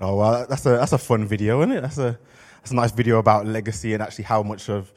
Oh 0.00 0.16
well, 0.16 0.46
that's 0.48 0.64
a 0.64 0.70
that's 0.70 0.92
a 0.92 0.98
fun 0.98 1.26
video, 1.26 1.60
isn't 1.60 1.72
it? 1.72 1.80
That's 1.82 1.98
a 1.98 2.18
that's 2.60 2.70
a 2.70 2.74
nice 2.74 2.92
video 2.92 3.18
about 3.18 3.46
legacy 3.46 3.92
and 3.92 4.02
actually 4.02 4.24
how 4.24 4.42
much 4.42 4.70
of 4.70 4.90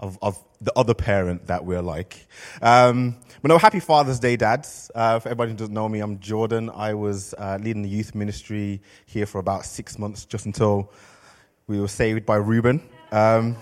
of, 0.00 0.18
of 0.22 0.42
the 0.60 0.72
other 0.76 0.94
parent 0.94 1.46
that 1.46 1.64
we're 1.64 1.82
like. 1.82 2.26
Um, 2.60 3.16
but 3.42 3.48
no, 3.48 3.58
happy 3.58 3.80
Father's 3.80 4.18
Day, 4.18 4.36
dads. 4.36 4.90
Uh, 4.94 5.18
for 5.20 5.28
everybody 5.28 5.52
who 5.52 5.56
doesn't 5.56 5.74
know 5.74 5.88
me, 5.88 6.00
I'm 6.00 6.18
Jordan. 6.18 6.70
I 6.74 6.94
was 6.94 7.34
uh, 7.38 7.58
leading 7.60 7.82
the 7.82 7.88
youth 7.88 8.14
ministry 8.14 8.82
here 9.06 9.26
for 9.26 9.38
about 9.38 9.64
six 9.66 9.98
months, 9.98 10.24
just 10.24 10.46
until 10.46 10.90
we 11.66 11.80
were 11.80 11.88
saved 11.88 12.26
by 12.26 12.36
Reuben. 12.36 12.82
Um, 13.12 13.56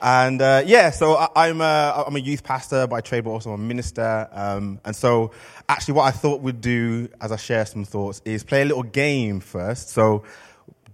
and 0.00 0.40
uh, 0.40 0.62
yeah, 0.64 0.90
so 0.90 1.14
I, 1.14 1.48
am 1.48 1.60
a, 1.60 2.04
I'm 2.06 2.14
a 2.14 2.20
youth 2.20 2.44
pastor 2.44 2.86
by 2.86 3.00
trade, 3.00 3.24
but 3.24 3.30
also 3.30 3.50
a 3.52 3.58
minister. 3.58 4.28
Um, 4.30 4.80
and 4.84 4.94
so, 4.94 5.32
actually, 5.68 5.94
what 5.94 6.04
I 6.04 6.10
thought 6.12 6.40
we'd 6.40 6.60
do 6.60 7.08
as 7.20 7.32
I 7.32 7.36
share 7.36 7.66
some 7.66 7.84
thoughts 7.84 8.22
is 8.24 8.44
play 8.44 8.62
a 8.62 8.64
little 8.64 8.84
game 8.84 9.40
first. 9.40 9.90
So, 9.90 10.24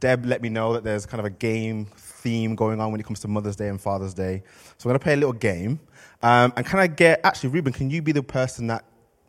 Deb 0.00 0.24
let 0.24 0.40
me 0.42 0.48
know 0.48 0.72
that 0.74 0.84
there's 0.84 1.06
kind 1.06 1.20
of 1.20 1.26
a 1.26 1.30
game 1.30 1.86
theme 1.96 2.54
going 2.54 2.80
on 2.80 2.92
when 2.92 3.00
it 3.00 3.04
comes 3.04 3.20
to 3.20 3.28
Mother's 3.28 3.56
Day 3.56 3.68
and 3.68 3.80
Father's 3.80 4.14
Day. 4.14 4.42
So, 4.78 4.88
I'm 4.88 4.92
going 4.92 4.98
to 4.98 5.04
play 5.04 5.14
a 5.14 5.16
little 5.16 5.32
game. 5.32 5.80
Um, 6.22 6.54
and 6.56 6.64
can 6.64 6.78
I 6.78 6.86
get, 6.86 7.20
actually, 7.24 7.50
Reuben, 7.50 7.72
can 7.74 7.90
you 7.90 8.00
be 8.00 8.12
the 8.12 8.22
person 8.22 8.68
that 8.68 8.84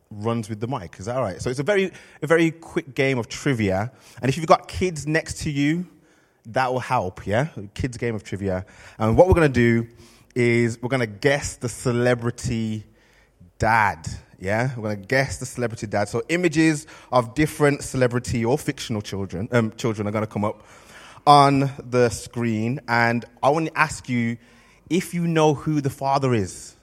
runs 0.09 0.47
with 0.47 0.61
the 0.61 0.67
mic? 0.67 0.95
Is 0.99 1.07
that 1.07 1.17
all 1.17 1.23
right? 1.23 1.41
So, 1.41 1.49
it's 1.49 1.59
a 1.59 1.63
very, 1.63 1.91
a 2.21 2.27
very 2.27 2.51
quick 2.51 2.95
game 2.95 3.17
of 3.17 3.27
trivia. 3.27 3.91
And 4.21 4.29
if 4.29 4.37
you've 4.37 4.47
got 4.47 4.69
kids 4.69 5.05
next 5.05 5.39
to 5.41 5.51
you, 5.51 5.87
that 6.47 6.71
will 6.71 6.79
help, 6.79 7.25
yeah? 7.25 7.49
Kids' 7.73 7.97
game 7.97 8.15
of 8.15 8.23
trivia. 8.23 8.65
And 8.97 9.17
what 9.17 9.27
we're 9.27 9.33
going 9.33 9.51
to 9.51 9.83
do 9.83 9.87
is 10.35 10.81
we're 10.81 10.89
going 10.89 10.99
to 10.99 11.07
guess 11.07 11.55
the 11.55 11.69
celebrity 11.69 12.83
dad, 13.57 14.07
yeah? 14.39 14.75
We're 14.75 14.83
going 14.83 15.01
to 15.01 15.07
guess 15.07 15.37
the 15.37 15.45
celebrity 15.45 15.87
dad. 15.87 16.09
So 16.09 16.21
images 16.29 16.87
of 17.11 17.35
different 17.35 17.83
celebrity 17.83 18.45
or 18.45 18.57
fictional 18.57 19.01
children, 19.01 19.49
um, 19.51 19.71
children 19.77 20.07
are 20.07 20.11
going 20.11 20.25
to 20.25 20.31
come 20.31 20.45
up 20.45 20.63
on 21.25 21.71
the 21.89 22.09
screen. 22.09 22.79
And 22.87 23.25
I 23.41 23.49
want 23.49 23.67
to 23.67 23.77
ask 23.77 24.07
you 24.09 24.37
if 24.89 25.13
you 25.13 25.27
know 25.27 25.53
who 25.53 25.81
the 25.81 25.89
father 25.89 26.33
is. 26.33 26.75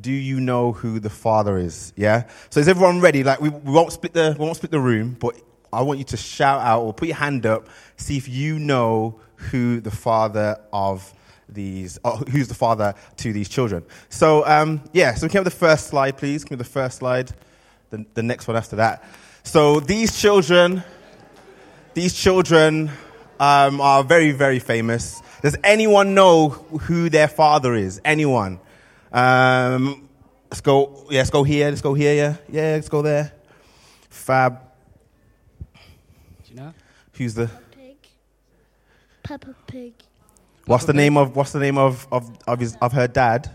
Do 0.00 0.12
you 0.12 0.40
know 0.40 0.72
who 0.72 1.00
the 1.00 1.10
father 1.10 1.58
is? 1.58 1.92
Yeah. 1.96 2.28
So 2.48 2.60
is 2.60 2.68
everyone 2.68 3.00
ready? 3.00 3.24
Like 3.24 3.40
we, 3.40 3.48
we 3.48 3.72
won't 3.72 3.92
split 3.92 4.14
the 4.14 4.36
we 4.38 4.44
won't 4.44 4.56
split 4.56 4.70
the 4.70 4.80
room, 4.80 5.16
but 5.18 5.34
I 5.72 5.82
want 5.82 5.98
you 5.98 6.04
to 6.06 6.16
shout 6.16 6.60
out 6.60 6.82
or 6.82 6.92
put 6.92 7.08
your 7.08 7.16
hand 7.16 7.46
up, 7.46 7.68
see 7.96 8.16
if 8.16 8.28
you 8.28 8.58
know 8.58 9.20
who 9.36 9.80
the 9.80 9.90
father 9.90 10.58
of 10.72 11.12
these, 11.48 11.98
who's 12.30 12.48
the 12.48 12.54
father 12.54 12.94
to 13.18 13.32
these 13.32 13.48
children. 13.48 13.84
So, 14.08 14.46
um, 14.46 14.82
yeah, 14.92 15.14
so 15.14 15.26
we 15.26 15.30
can 15.30 15.38
have 15.38 15.44
the 15.44 15.50
first 15.50 15.88
slide, 15.88 16.16
please. 16.16 16.44
Can 16.44 16.56
we 16.56 16.60
have 16.60 16.66
the 16.66 16.72
first 16.72 16.98
slide? 16.98 17.32
The, 17.90 18.04
the 18.14 18.22
next 18.22 18.46
one 18.46 18.56
after 18.56 18.76
that. 18.76 19.04
So 19.42 19.80
these 19.80 20.20
children, 20.20 20.82
these 21.94 22.14
children 22.14 22.90
um, 23.40 23.80
are 23.80 24.04
very, 24.04 24.32
very 24.32 24.58
famous. 24.58 25.20
Does 25.42 25.56
anyone 25.64 26.14
know 26.14 26.50
who 26.50 27.08
their 27.08 27.28
father 27.28 27.74
is? 27.74 28.00
Anyone? 28.04 28.60
Um, 29.12 30.08
let's 30.50 30.60
go. 30.60 31.06
Yeah, 31.10 31.20
let's 31.20 31.30
go 31.30 31.42
here. 31.42 31.68
Let's 31.70 31.80
go 31.80 31.94
here. 31.94 32.14
Yeah, 32.14 32.36
yeah. 32.48 32.74
Let's 32.74 32.88
go 32.88 33.02
there. 33.02 33.32
Fab. 34.10 34.69
Do 37.20 37.24
you 37.24 37.28
know? 37.28 37.34
Who's 37.34 37.34
the 37.34 37.50
Pig. 37.76 37.96
Peppa 39.22 39.54
Pig. 39.66 39.92
What's 40.64 40.86
the 40.86 40.94
name 40.94 41.18
of 41.18 41.36
What's 41.36 41.52
the 41.52 41.58
name 41.58 41.76
of 41.76 42.08
of 42.10 42.30
of, 42.46 42.60
his, 42.60 42.76
of 42.80 42.92
her 42.92 43.08
dad? 43.08 43.50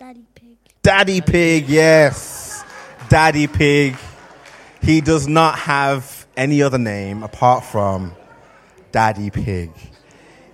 Daddy 0.00 0.26
Pig. 0.34 0.56
Daddy 0.82 1.20
Pig. 1.20 1.68
Yes, 1.68 2.64
Daddy 3.08 3.46
Pig. 3.46 3.96
He 4.82 5.00
does 5.00 5.28
not 5.28 5.60
have 5.60 6.26
any 6.36 6.60
other 6.62 6.78
name 6.78 7.22
apart 7.22 7.64
from 7.64 8.16
Daddy 8.90 9.30
Pig. 9.30 9.70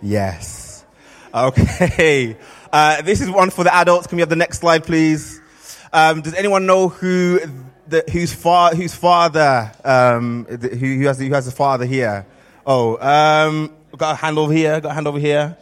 Yes. 0.02 0.84
Okay. 1.33 2.36
Uh, 2.70 3.00
this 3.00 3.22
is 3.22 3.30
one 3.30 3.48
for 3.48 3.64
the 3.64 3.74
adults. 3.74 4.06
Can 4.06 4.17
we 4.17 4.20
have 4.20 4.28
the 4.28 4.36
next 4.36 4.58
slide, 4.58 4.84
please? 4.84 5.40
Um, 5.95 6.20
does 6.20 6.34
anyone 6.34 6.67
know 6.67 6.89
who 6.89 7.40
the, 7.89 8.05
whose, 8.11 8.35
fa- 8.35 8.74
whose 8.74 8.95
father, 8.95 9.73
um, 9.85 10.45
who, 10.45 10.57
who, 10.57 11.07
has, 11.07 11.19
who 11.19 11.33
has 11.33 11.47
a 11.47 11.52
father 11.52 11.85
here? 11.85 12.27
Oh, 12.67 12.97
um, 12.98 13.73
got 13.97 14.13
a 14.13 14.17
hand 14.17 14.39
over 14.39 14.52
here, 14.52 14.80
got 14.80 14.91
a 14.91 14.95
hand 14.95 15.07
over 15.07 15.19
here. 15.19 15.57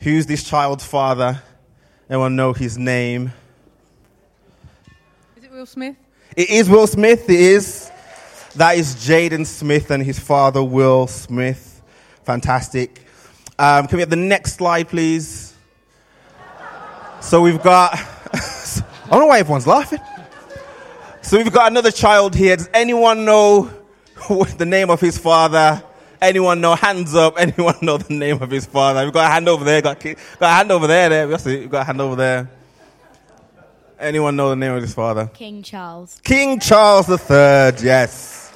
Who's 0.00 0.26
this 0.26 0.42
child's 0.42 0.84
father? 0.84 1.42
Anyone 2.08 2.36
know 2.36 2.52
his 2.52 2.78
name? 2.78 3.32
Is 5.36 5.44
it 5.44 5.50
Will 5.52 5.66
Smith? 5.66 5.96
It 6.36 6.50
is 6.50 6.70
Will 6.70 6.86
Smith, 6.86 7.28
it 7.28 7.40
is. 7.40 7.90
That 8.56 8.76
is 8.76 8.96
Jaden 8.96 9.46
Smith 9.46 9.90
and 9.90 10.02
his 10.02 10.18
father, 10.18 10.62
Will 10.62 11.06
Smith. 11.06 11.82
Fantastic. 12.24 13.06
Um, 13.58 13.86
can 13.86 13.96
we 13.96 14.00
have 14.00 14.10
the 14.10 14.16
next 14.16 14.54
slide, 14.54 14.88
please? 14.88 15.54
So 17.20 17.42
we've 17.42 17.62
got. 17.62 17.94
I 18.32 18.82
don't 19.10 19.20
know 19.20 19.26
why 19.26 19.40
everyone's 19.40 19.66
laughing. 19.66 19.98
So 21.30 21.36
we've 21.36 21.52
got 21.52 21.70
another 21.70 21.92
child 21.92 22.34
here. 22.34 22.56
Does 22.56 22.68
anyone 22.74 23.24
know 23.24 23.70
the 24.58 24.66
name 24.66 24.90
of 24.90 25.00
his 25.00 25.16
father? 25.16 25.80
Anyone 26.20 26.60
know? 26.60 26.74
Hands 26.74 27.14
up. 27.14 27.34
Anyone 27.38 27.76
know 27.82 27.98
the 27.98 28.12
name 28.12 28.42
of 28.42 28.50
his 28.50 28.66
father? 28.66 29.04
We've 29.04 29.12
got 29.12 29.30
a 29.30 29.32
hand 29.32 29.48
over 29.48 29.62
there. 29.62 29.80
Got, 29.80 30.00
got 30.00 30.16
a 30.40 30.48
hand 30.48 30.72
over 30.72 30.88
there. 30.88 31.08
There. 31.08 31.28
We've 31.28 31.70
got 31.70 31.82
a 31.82 31.84
hand 31.84 32.00
over 32.00 32.16
there. 32.16 32.50
Anyone 34.00 34.34
know 34.34 34.50
the 34.50 34.56
name 34.56 34.72
of 34.72 34.82
his 34.82 34.92
father? 34.92 35.30
King 35.32 35.62
Charles. 35.62 36.20
King 36.24 36.58
Charles 36.58 37.08
III. 37.08 37.86
Yes. 37.86 38.52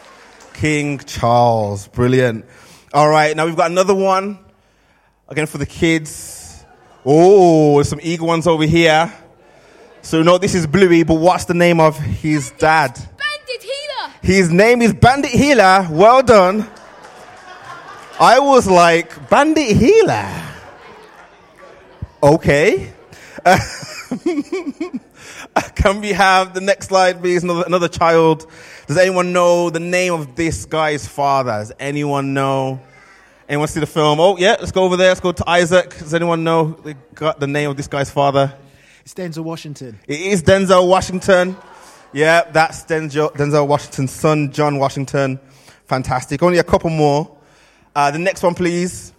King 0.55 0.99
Charles. 0.99 1.87
Brilliant. 1.87 2.45
All 2.93 3.09
right. 3.09 3.37
Now 3.37 3.47
we've 3.47 3.55
got 3.55 3.71
another 3.71 3.95
one. 3.95 4.37
Again 5.29 5.47
for 5.47 5.59
the 5.59 5.67
kids. 5.67 6.65
Oh, 7.07 7.77
there's 7.77 7.89
some 7.89 8.01
eager 8.03 8.25
ones 8.25 8.49
over 8.49 8.65
here. 8.65 9.13
So 10.05 10.23
no, 10.23 10.37
this 10.37 10.55
is 10.55 10.67
Bluey, 10.67 11.03
but 11.03 11.15
what's 11.15 11.47
the 11.47 11.55
name 11.55 11.81
of 11.81 11.99
his 11.99 12.51
dad? 12.59 12.93
Bandit 12.93 13.63
Heeler. 13.63 14.13
His 14.21 14.51
name 14.51 14.83
is 14.83 14.93
Bandit 14.93 15.31
Heeler. 15.31 15.89
Well 15.91 16.23
done. 16.23 16.69
I 18.21 18.39
was 18.39 18.67
like, 18.67 19.31
Bandit 19.31 19.75
Heeler. 19.75 20.31
Okay. 22.23 22.93
can 25.75 26.03
we 26.03 26.13
have 26.13 26.53
the 26.53 26.61
next 26.61 26.89
slide, 26.89 27.19
please? 27.21 27.43
Another, 27.43 27.65
another 27.67 27.89
child. 27.89 28.47
Does 28.87 28.99
anyone 28.99 29.33
know 29.33 29.71
the 29.71 29.81
name 29.81 30.13
of 30.13 30.37
this 30.37 30.67
guy's 30.67 31.09
father? 31.09 31.53
Does 31.53 31.73
anyone 31.81 32.35
know? 32.35 32.79
Anyone 33.49 33.69
see 33.69 33.81
the 33.81 33.87
film? 33.87 34.21
Oh, 34.21 34.37
yeah, 34.37 34.57
let's 34.61 34.71
go 34.71 34.85
over 34.85 34.99
there. 34.99 35.09
Let's 35.09 35.21
go 35.21 35.33
to 35.33 35.49
Isaac. 35.49 35.97
Does 35.97 36.13
anyone 36.13 36.45
know 36.45 36.73
the, 36.73 36.95
the 37.39 37.47
name 37.47 37.71
of 37.71 37.79
this 37.79 37.89
guy's 37.89 38.11
father? 38.11 38.55
It's 39.05 39.13
Denzel 39.13 39.45
Washington. 39.45 40.01
It 40.09 40.19
is 40.19 40.43
Denzel 40.43 40.89
Washington. 40.89 41.59
Yeah, 42.15 42.51
that's 42.51 42.85
Denzel, 42.85 43.31
Denzel 43.33 43.69
Washington's 43.69 44.11
son, 44.11 44.51
John 44.51 44.79
Washington. 44.79 45.39
Fantastic. 45.85 46.43
Only 46.43 46.57
a 46.57 46.65
couple 46.65 46.89
more. 46.89 47.37
Uh, 47.95 48.11
the 48.11 48.19
next 48.19 48.43
one, 48.43 48.55
please. 48.55 49.13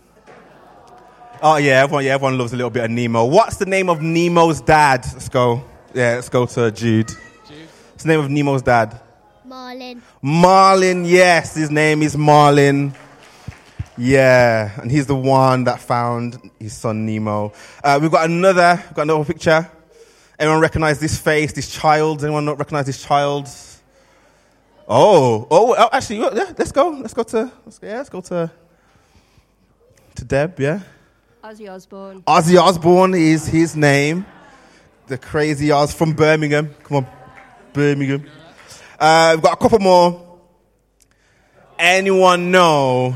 Oh 1.40 1.57
yeah, 1.57 1.84
everyone, 1.84 2.03
yeah, 2.03 2.16
everyone 2.16 2.35
loves 2.35 2.51
a 2.51 2.56
little 2.56 2.72
bit 2.72 2.84
of 2.84 2.90
Nemo. 2.90 3.25
What's 3.25 3.57
the 3.57 3.68
name 3.68 3.90
of 3.90 4.01
Nemo's 4.01 4.59
dad? 4.59 5.06
Let's 5.13 5.29
go. 5.29 5.63
Yeah, 5.94 6.16
let's 6.16 6.29
go 6.29 6.47
to 6.47 6.72
Jude. 6.72 7.09
Jude. 7.47 7.67
What's 7.91 8.03
the 8.03 8.09
name 8.09 8.22
of 8.22 8.31
Nemo's 8.31 8.63
dad? 8.63 9.00
Marlin. 9.46 10.02
Marlin, 10.19 11.06
yes, 11.06 11.53
his 11.53 11.69
name 11.69 12.02
is 12.02 12.17
Marlin. 12.17 12.96
Yeah, 13.97 14.81
and 14.81 14.90
he's 14.90 15.06
the 15.06 15.16
one 15.16 15.66
that 15.66 15.79
found 15.79 16.50
his 16.59 16.73
son 16.73 17.06
Nemo. 17.06 17.53
Uh, 17.84 18.00
we've 18.02 18.12
got 18.12 18.25
another, 18.25 18.81
we've 18.88 18.96
got 18.96 19.03
another 19.03 19.23
picture. 19.23 19.69
Anyone 20.38 20.59
recognize 20.59 21.00
this 21.00 21.18
face, 21.18 21.53
this 21.53 21.69
child? 21.69 22.23
Anyone 22.23 22.46
not 22.46 22.57
recognize 22.57 22.85
this 22.85 23.01
child? 23.03 23.47
Oh, 24.88 25.47
oh, 25.50 25.75
oh 25.78 25.90
actually, 25.91 26.19
yeah, 26.19 26.53
let's 26.57 26.72
go. 26.72 26.90
Let's 26.90 27.13
go 27.13 27.23
to, 27.23 27.51
let's, 27.66 27.79
yeah, 27.81 27.97
let's 27.97 28.09
go 28.09 28.22
to, 28.22 28.51
to 30.16 30.26
Deb, 30.26 30.59
yeah? 30.59 30.82
Ozzy 31.43 31.72
Osbourne. 31.72 32.22
Ozzy 32.23 32.59
Osbourne 32.59 33.14
is 33.14 33.47
his 33.47 33.76
name. 33.76 34.26
The 35.08 35.17
crazy 35.17 35.72
Oz 35.72 35.93
from 35.93 36.14
Birmingham. 36.14 36.73
Come 36.84 36.97
on, 36.97 37.08
Birmingham. 37.72 38.26
Uh, 38.99 39.34
we've 39.35 39.43
got 39.43 39.53
a 39.53 39.58
couple 39.58 39.79
more. 39.79 40.40
Anyone 41.78 42.52
know? 42.52 43.16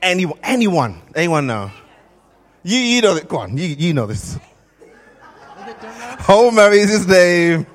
Anyone? 0.00 0.38
Anyone? 0.42 1.02
Anyone 1.14 1.46
know? 1.46 1.70
You, 2.62 2.78
you 2.78 3.02
know 3.02 3.14
that. 3.14 3.28
Go 3.28 3.38
on, 3.38 3.56
you, 3.56 3.66
you 3.66 3.92
know 3.92 4.06
this. 4.06 4.38
Homer 6.20 6.70
is 6.72 6.90
his 6.90 7.06
name. 7.06 7.66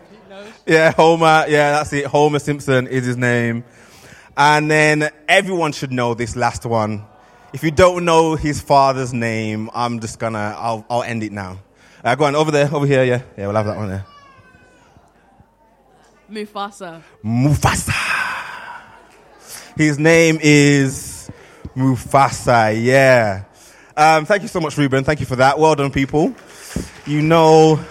Yeah, 0.66 0.92
Homer. 0.92 1.46
Yeah, 1.48 1.72
that's 1.72 1.94
it. 1.94 2.06
Homer 2.06 2.40
Simpson 2.40 2.88
is 2.88 3.06
his 3.06 3.18
name. 3.18 3.64
And 4.38 4.70
then 4.70 5.10
everyone 5.28 5.72
should 5.72 5.92
know 5.92 6.14
this 6.14 6.36
last 6.36 6.66
one. 6.66 7.06
If 7.52 7.64
you 7.64 7.72
don't 7.72 8.06
know 8.06 8.36
his 8.36 8.62
father's 8.62 9.14
name, 9.14 9.70
I'm 9.74 10.00
just 10.00 10.20
gonna, 10.20 10.56
I'll, 10.58 10.86
I'll 10.90 11.04
end 11.04 11.24
it 11.24 11.32
now. 11.32 11.60
Uh, 12.04 12.16
go 12.16 12.26
on, 12.26 12.36
over 12.36 12.52
there, 12.52 12.74
over 12.74 12.86
here, 12.86 13.04
yeah. 13.04 13.22
Yeah, 13.38 13.48
we'll 13.48 13.56
have 13.56 13.66
that 13.66 13.78
one 13.78 13.90
there. 13.90 14.06
Mufasa. 16.32 17.02
Mufasa. 17.24 17.94
His 19.76 19.98
name 19.98 20.38
is 20.42 21.30
Mufasa. 21.76 22.82
Yeah. 22.82 23.46
Um, 23.98 24.26
thank 24.26 24.44
you 24.44 24.48
so 24.48 24.60
much, 24.60 24.78
Ruben. 24.78 25.04
Thank 25.04 25.20
you 25.20 25.26
for 25.26 25.36
that. 25.38 25.58
Well 25.58 25.76
done, 25.76 25.92
people. 25.92 26.36
You 27.06 27.22
know, 27.22 27.84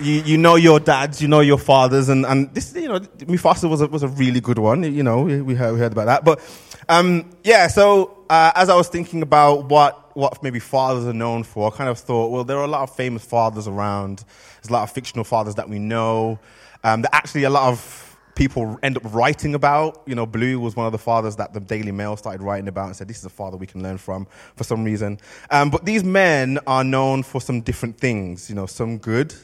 you, 0.00 0.22
you 0.22 0.38
know 0.38 0.56
your 0.56 0.80
dads, 0.80 1.20
you 1.20 1.28
know 1.28 1.40
your 1.40 1.58
fathers, 1.58 2.08
and, 2.08 2.24
and 2.26 2.52
this, 2.54 2.74
you 2.74 2.88
know, 2.88 3.00
Mufasa 3.00 3.68
was 3.68 3.80
a, 3.80 3.86
was 3.86 4.02
a 4.02 4.08
really 4.08 4.40
good 4.40 4.58
one. 4.58 4.82
You 4.82 5.02
know, 5.02 5.22
we 5.22 5.54
heard, 5.54 5.72
we 5.72 5.78
heard 5.78 5.92
about 5.92 6.06
that. 6.06 6.24
But, 6.24 6.40
um, 6.88 7.30
yeah, 7.44 7.68
so, 7.68 8.24
uh, 8.28 8.52
as 8.54 8.68
I 8.68 8.76
was 8.76 8.88
thinking 8.88 9.22
about 9.22 9.68
what, 9.68 10.16
what 10.16 10.42
maybe 10.42 10.58
fathers 10.58 11.06
are 11.06 11.12
known 11.12 11.44
for, 11.44 11.72
I 11.72 11.76
kind 11.76 11.88
of 11.88 11.98
thought, 11.98 12.30
well, 12.30 12.44
there 12.44 12.58
are 12.58 12.64
a 12.64 12.68
lot 12.68 12.82
of 12.82 12.94
famous 12.94 13.24
fathers 13.24 13.68
around. 13.68 14.24
There's 14.56 14.70
a 14.70 14.72
lot 14.72 14.82
of 14.82 14.90
fictional 14.90 15.24
fathers 15.24 15.54
that 15.56 15.68
we 15.68 15.78
know. 15.78 16.38
Um, 16.82 17.02
that 17.02 17.14
actually 17.14 17.44
a 17.44 17.50
lot 17.50 17.68
of 17.68 18.06
people 18.34 18.78
end 18.82 18.96
up 18.96 19.02
writing 19.12 19.54
about. 19.54 20.02
You 20.06 20.14
know, 20.14 20.26
Blue 20.26 20.58
was 20.58 20.74
one 20.74 20.86
of 20.86 20.92
the 20.92 20.98
fathers 20.98 21.36
that 21.36 21.52
the 21.52 21.60
Daily 21.60 21.92
Mail 21.92 22.16
started 22.16 22.42
writing 22.42 22.68
about 22.68 22.86
and 22.86 22.96
said, 22.96 23.06
this 23.06 23.18
is 23.18 23.24
a 23.24 23.30
father 23.30 23.56
we 23.56 23.66
can 23.66 23.82
learn 23.82 23.98
from 23.98 24.26
for 24.56 24.64
some 24.64 24.82
reason. 24.82 25.18
Um, 25.50 25.70
but 25.70 25.84
these 25.84 26.02
men 26.02 26.58
are 26.66 26.82
known 26.82 27.22
for 27.22 27.40
some 27.40 27.60
different 27.60 27.98
things, 27.98 28.48
you 28.48 28.56
know, 28.56 28.66
some 28.66 28.98
good, 28.98 29.34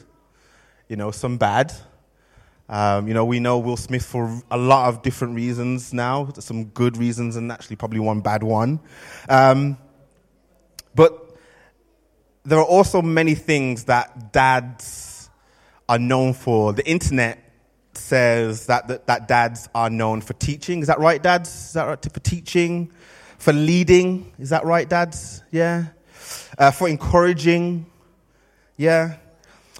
you 0.87 0.95
know, 0.95 1.11
some 1.11 1.37
bad. 1.37 1.73
Um, 2.69 3.07
you 3.07 3.13
know, 3.13 3.23
we 3.23 3.39
know 3.39 3.59
Will 3.59 3.77
Smith 3.77 4.05
for 4.05 4.41
a 4.51 4.57
lot 4.57 4.89
of 4.89 5.01
different 5.01 5.35
reasons 5.35 5.93
now, 5.93 6.29
some 6.39 6.65
good 6.65 6.97
reasons 6.97 7.35
and 7.37 7.51
actually 7.51 7.77
probably 7.77 7.99
one 7.99 8.19
bad 8.21 8.43
one. 8.43 8.81
Um, 9.29 9.77
but 10.93 11.37
there 12.43 12.59
are 12.59 12.65
also 12.65 13.01
many 13.01 13.35
things 13.35 13.85
that 13.85 14.33
dads 14.33 15.29
are 15.87 15.99
known 15.99 16.33
for. 16.33 16.73
The 16.73 16.85
internet 16.85 17.39
says 17.93 18.67
that, 18.67 18.87
that, 18.89 19.07
that 19.07 19.27
dads 19.27 19.69
are 19.73 19.89
known 19.89 20.21
for 20.21 20.33
teaching. 20.33 20.81
Is 20.81 20.87
that 20.87 20.99
right, 20.99 21.21
dads? 21.21 21.49
Is 21.49 21.73
that 21.73 21.85
right? 21.85 22.13
For 22.13 22.19
teaching, 22.19 22.91
for 23.37 23.53
leading. 23.53 24.33
Is 24.39 24.49
that 24.49 24.65
right, 24.65 24.87
dads? 24.87 25.41
Yeah. 25.51 25.87
Uh, 26.57 26.71
for 26.71 26.89
encouraging. 26.89 27.85
Yeah. 28.75 29.17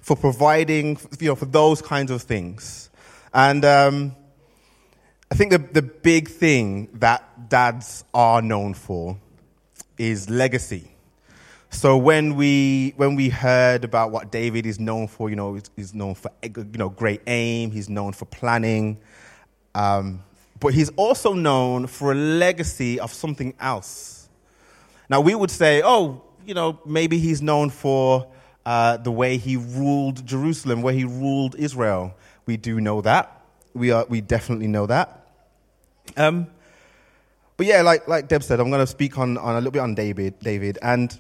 For 0.08 0.16
providing, 0.16 0.98
you 1.20 1.28
know, 1.28 1.36
for 1.36 1.48
those 1.48 1.82
kinds 1.82 2.12
of 2.12 2.22
things. 2.22 2.90
And 3.34 3.66
um, 3.66 4.16
I 5.30 5.36
think 5.36 5.52
the, 5.52 5.58
the 5.58 5.82
big 5.82 6.30
thing 6.30 6.88
that 6.94 7.50
dads 7.50 8.06
are 8.14 8.42
known 8.42 8.74
for 8.74 9.18
is 9.98 10.30
legacy. 10.30 10.90
So 11.72 11.98
when 11.98 12.38
we 12.38 12.94
when 12.96 13.16
we 13.16 13.28
heard 13.28 13.84
about 13.84 14.12
what 14.12 14.32
David 14.32 14.66
is 14.66 14.80
known 14.80 15.10
for, 15.10 15.30
you 15.30 15.36
know, 15.36 15.60
he's, 15.76 15.94
known 15.94 16.16
for 16.16 16.32
you 16.42 16.78
know 16.78 16.88
great 16.88 17.22
aim. 17.28 17.72
He's 17.72 17.90
known 17.90 18.14
for 18.14 18.24
planning, 18.24 19.00
um, 19.76 20.24
but 20.58 20.74
he's 20.74 20.90
also 20.92 21.34
known 21.34 21.88
for 21.88 22.14
a 22.14 22.16
legacy 22.16 22.98
of 22.98 23.12
something 23.12 23.54
else. 23.60 24.30
Now 25.10 25.20
we 25.20 25.36
would 25.36 25.52
say, 25.52 25.82
oh, 25.84 26.24
you 26.46 26.54
know, 26.54 26.80
maybe 26.86 27.20
he's 27.20 27.42
known 27.42 27.72
for 27.72 28.32
uh, 28.68 28.98
the 28.98 29.12
way 29.12 29.38
he 29.38 29.56
ruled 29.56 30.26
Jerusalem, 30.26 30.82
where 30.82 30.94
he 30.94 31.06
ruled 31.06 31.56
Israel. 31.56 32.14
We 32.46 32.58
do 32.58 32.82
know 32.82 33.00
that. 33.00 33.46
We 33.74 33.92
are 33.92 34.06
we 34.10 34.20
definitely 34.20 34.68
know 34.68 34.86
that. 34.88 35.26
Um, 36.18 36.48
but 37.56 37.66
yeah, 37.66 37.82
like 37.82 38.10
like 38.10 38.28
Deb 38.28 38.44
said, 38.44 38.60
I'm 38.60 38.70
going 38.70 38.86
to 38.86 38.92
speak 38.92 39.18
on, 39.18 39.38
on 39.38 39.54
a 39.54 39.58
little 39.60 39.72
bit 39.72 39.80
on 39.80 39.96
David. 39.96 40.40
David 40.42 40.80
and 40.82 41.18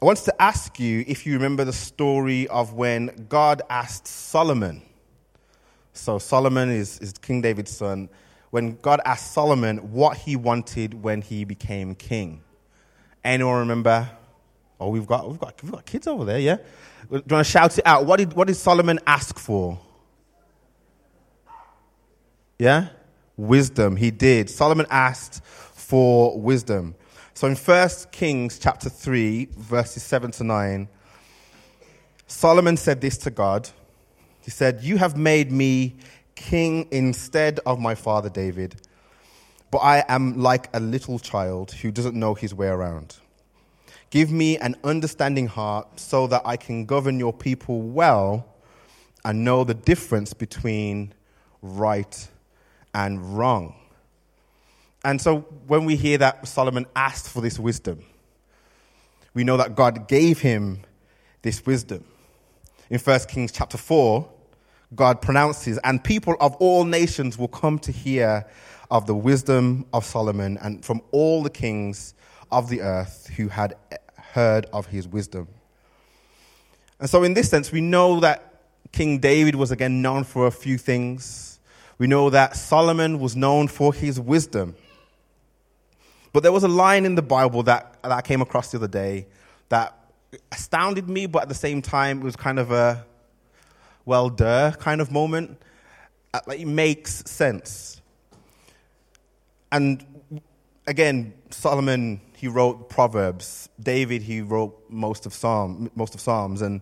I 0.00 0.04
wanted 0.04 0.26
to 0.26 0.40
ask 0.40 0.78
you 0.78 1.04
if 1.08 1.26
you 1.26 1.32
remember 1.32 1.64
the 1.64 1.72
story 1.72 2.46
of 2.46 2.74
when 2.74 3.26
God 3.28 3.62
asked 3.68 4.06
Solomon. 4.06 4.80
So, 5.94 6.20
Solomon 6.20 6.70
is, 6.70 7.00
is 7.00 7.14
King 7.14 7.40
David's 7.40 7.76
son. 7.76 8.08
When 8.50 8.76
God 8.82 9.00
asked 9.04 9.32
Solomon 9.32 9.78
what 9.92 10.16
he 10.16 10.36
wanted 10.36 11.02
when 11.02 11.22
he 11.22 11.44
became 11.44 11.96
king. 11.96 12.42
Anyone 13.24 13.58
remember? 13.60 14.10
Oh, 14.84 14.90
we've 14.90 15.06
got, 15.06 15.26
we've 15.26 15.40
got, 15.40 15.62
we've 15.62 15.72
got 15.72 15.86
kids 15.86 16.06
over 16.06 16.26
there, 16.26 16.38
yeah? 16.38 16.56
Do 16.56 17.16
you 17.16 17.22
want 17.30 17.46
to 17.46 17.50
shout 17.50 17.78
it 17.78 17.86
out? 17.86 18.04
What 18.04 18.18
did, 18.18 18.34
what 18.34 18.48
did 18.48 18.56
Solomon 18.56 19.00
ask 19.06 19.38
for? 19.38 19.80
Yeah? 22.58 22.88
Wisdom. 23.34 23.96
He 23.96 24.10
did. 24.10 24.50
Solomon 24.50 24.84
asked 24.90 25.42
for 25.42 26.38
wisdom. 26.38 26.96
So 27.32 27.46
in 27.46 27.56
1 27.56 27.88
Kings 28.12 28.58
chapter 28.58 28.90
3, 28.90 29.48
verses 29.56 30.02
7 30.02 30.30
to 30.32 30.44
9, 30.44 30.88
Solomon 32.26 32.76
said 32.76 33.00
this 33.00 33.16
to 33.18 33.30
God. 33.30 33.70
He 34.42 34.50
said, 34.50 34.82
You 34.82 34.98
have 34.98 35.16
made 35.16 35.50
me 35.50 35.96
king 36.34 36.88
instead 36.90 37.58
of 37.64 37.80
my 37.80 37.94
father 37.94 38.28
David, 38.28 38.74
but 39.70 39.78
I 39.78 40.04
am 40.08 40.38
like 40.42 40.68
a 40.74 40.80
little 40.80 41.18
child 41.18 41.72
who 41.72 41.90
doesn't 41.90 42.14
know 42.14 42.34
his 42.34 42.52
way 42.52 42.66
around. 42.66 43.16
Give 44.14 44.30
me 44.30 44.56
an 44.58 44.76
understanding 44.84 45.48
heart 45.48 45.98
so 45.98 46.28
that 46.28 46.42
I 46.44 46.56
can 46.56 46.86
govern 46.86 47.18
your 47.18 47.32
people 47.32 47.82
well 47.82 48.46
and 49.24 49.44
know 49.44 49.64
the 49.64 49.74
difference 49.74 50.32
between 50.32 51.12
right 51.62 52.28
and 52.94 53.36
wrong. 53.36 53.74
And 55.04 55.20
so 55.20 55.40
when 55.66 55.84
we 55.84 55.96
hear 55.96 56.16
that 56.18 56.46
Solomon 56.46 56.86
asked 56.94 57.28
for 57.28 57.40
this 57.40 57.58
wisdom, 57.58 58.04
we 59.34 59.42
know 59.42 59.56
that 59.56 59.74
God 59.74 60.06
gave 60.06 60.38
him 60.38 60.82
this 61.42 61.66
wisdom. 61.66 62.04
In 62.90 63.00
1 63.00 63.20
Kings 63.26 63.50
chapter 63.50 63.78
4, 63.78 64.30
God 64.94 65.22
pronounces, 65.22 65.76
and 65.82 66.04
people 66.04 66.36
of 66.38 66.54
all 66.60 66.84
nations 66.84 67.36
will 67.36 67.48
come 67.48 67.80
to 67.80 67.90
hear 67.90 68.46
of 68.92 69.08
the 69.08 69.14
wisdom 69.16 69.86
of 69.92 70.04
Solomon 70.04 70.56
and 70.62 70.84
from 70.84 71.02
all 71.10 71.42
the 71.42 71.50
kings 71.50 72.14
of 72.52 72.68
the 72.68 72.80
earth 72.82 73.28
who 73.36 73.48
had 73.48 73.74
heard 74.34 74.66
of 74.72 74.86
his 74.86 75.06
wisdom. 75.06 75.46
And 76.98 77.08
so, 77.08 77.22
in 77.22 77.34
this 77.34 77.48
sense, 77.48 77.70
we 77.70 77.80
know 77.80 78.20
that 78.20 78.60
King 78.90 79.18
David 79.18 79.54
was 79.54 79.70
again 79.70 80.02
known 80.02 80.24
for 80.24 80.46
a 80.46 80.50
few 80.50 80.76
things. 80.76 81.60
We 81.98 82.08
know 82.08 82.30
that 82.30 82.56
Solomon 82.56 83.20
was 83.20 83.36
known 83.36 83.68
for 83.68 83.94
his 83.94 84.18
wisdom. 84.18 84.74
But 86.32 86.42
there 86.42 86.50
was 86.50 86.64
a 86.64 86.68
line 86.68 87.04
in 87.04 87.14
the 87.14 87.22
Bible 87.22 87.62
that, 87.62 88.02
that 88.02 88.10
I 88.10 88.22
came 88.22 88.40
across 88.40 88.72
the 88.72 88.78
other 88.78 88.88
day 88.88 89.26
that 89.68 89.96
astounded 90.50 91.08
me, 91.08 91.26
but 91.26 91.42
at 91.42 91.48
the 91.48 91.54
same 91.54 91.80
time, 91.80 92.20
it 92.20 92.24
was 92.24 92.34
kind 92.34 92.58
of 92.58 92.72
a, 92.72 93.04
well, 94.04 94.28
duh 94.28 94.72
kind 94.72 95.00
of 95.00 95.12
moment. 95.12 95.56
Uh, 96.32 96.40
like, 96.48 96.58
it 96.58 96.66
makes 96.66 97.22
sense. 97.30 98.00
And 99.70 100.04
again, 100.86 101.34
Solomon, 101.50 102.20
he 102.36 102.48
wrote 102.48 102.88
Proverbs. 102.88 103.68
David, 103.80 104.22
he 104.22 104.40
wrote 104.40 104.78
most 104.88 105.26
of, 105.26 105.34
Psalm, 105.34 105.90
most 105.94 106.14
of 106.14 106.20
Psalms. 106.20 106.62
And 106.62 106.80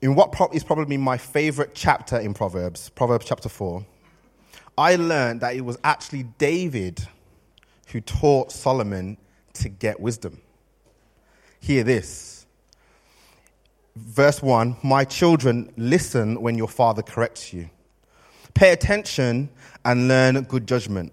in 0.00 0.14
what 0.14 0.32
pro- 0.32 0.48
is 0.48 0.64
probably 0.64 0.96
my 0.96 1.16
favorite 1.16 1.74
chapter 1.74 2.18
in 2.18 2.34
Proverbs, 2.34 2.88
Proverbs 2.90 3.26
chapter 3.26 3.48
4, 3.48 3.84
I 4.76 4.96
learned 4.96 5.40
that 5.42 5.54
it 5.54 5.60
was 5.60 5.78
actually 5.84 6.24
David 6.38 7.06
who 7.88 8.00
taught 8.00 8.50
Solomon 8.50 9.18
to 9.54 9.68
get 9.68 10.00
wisdom. 10.00 10.40
Hear 11.60 11.84
this. 11.84 12.46
Verse 13.94 14.42
1 14.42 14.78
My 14.82 15.04
children, 15.04 15.72
listen 15.76 16.40
when 16.40 16.56
your 16.56 16.68
father 16.68 17.02
corrects 17.02 17.52
you. 17.52 17.68
Pay 18.54 18.72
attention 18.72 19.50
and 19.84 20.08
learn 20.08 20.40
good 20.42 20.66
judgment, 20.66 21.12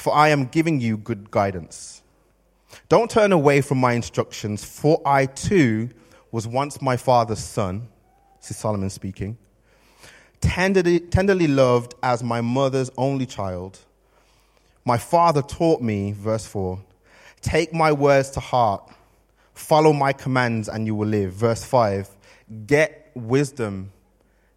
for 0.00 0.14
I 0.14 0.28
am 0.28 0.46
giving 0.46 0.80
you 0.80 0.96
good 0.96 1.30
guidance. 1.30 2.00
Don't 2.88 3.10
turn 3.10 3.32
away 3.32 3.60
from 3.60 3.76
my 3.76 3.92
instructions, 3.92 4.64
for 4.64 5.02
I 5.04 5.26
too 5.26 5.90
was 6.32 6.46
once 6.46 6.80
my 6.80 6.96
father's 6.96 7.38
son. 7.38 7.86
This 8.40 8.52
is 8.52 8.56
Solomon 8.56 8.88
speaking. 8.88 9.36
Tenderly, 10.40 11.00
tenderly 11.00 11.46
loved 11.46 11.94
as 12.02 12.22
my 12.22 12.40
mother's 12.40 12.90
only 12.96 13.26
child. 13.26 13.78
My 14.86 14.96
father 14.96 15.42
taught 15.42 15.82
me, 15.82 16.12
verse 16.12 16.46
4, 16.46 16.82
take 17.42 17.74
my 17.74 17.92
words 17.92 18.30
to 18.30 18.40
heart, 18.40 18.90
follow 19.52 19.92
my 19.92 20.14
commands, 20.14 20.70
and 20.70 20.86
you 20.86 20.94
will 20.94 21.08
live. 21.08 21.34
Verse 21.34 21.62
5, 21.62 22.08
get 22.66 23.10
wisdom, 23.14 23.92